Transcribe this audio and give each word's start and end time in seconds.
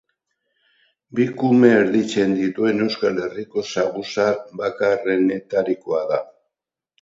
Bi 1.17 1.25
kume 1.41 1.69
erditzen 1.81 2.33
dituen 2.37 2.85
Euskal 2.85 3.19
Herriko 3.27 3.65
saguzar 3.75 4.41
bakarrenetarikoa 4.63 6.03
da. 6.15 6.21